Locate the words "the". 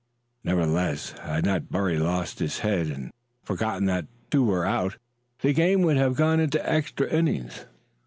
5.41-5.53